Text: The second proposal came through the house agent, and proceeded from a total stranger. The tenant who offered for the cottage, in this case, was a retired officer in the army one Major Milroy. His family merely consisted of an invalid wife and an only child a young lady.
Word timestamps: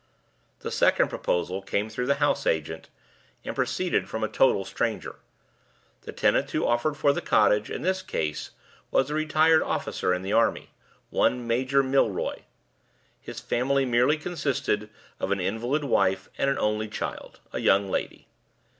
The 0.61 0.71
second 0.71 1.09
proposal 1.09 1.61
came 1.61 1.87
through 1.87 2.07
the 2.07 2.15
house 2.15 2.47
agent, 2.47 2.89
and 3.45 3.55
proceeded 3.55 4.09
from 4.09 4.23
a 4.23 4.27
total 4.27 4.65
stranger. 4.65 5.17
The 6.05 6.11
tenant 6.11 6.49
who 6.49 6.65
offered 6.65 6.97
for 6.97 7.13
the 7.13 7.21
cottage, 7.21 7.69
in 7.69 7.83
this 7.83 8.01
case, 8.01 8.49
was 8.89 9.11
a 9.11 9.13
retired 9.13 9.61
officer 9.61 10.11
in 10.11 10.23
the 10.23 10.33
army 10.33 10.71
one 11.11 11.45
Major 11.45 11.83
Milroy. 11.83 12.37
His 13.21 13.39
family 13.39 13.85
merely 13.85 14.17
consisted 14.17 14.89
of 15.19 15.29
an 15.31 15.39
invalid 15.39 15.83
wife 15.83 16.31
and 16.35 16.49
an 16.49 16.57
only 16.57 16.87
child 16.87 17.39
a 17.53 17.59
young 17.59 17.87
lady. 17.87 18.25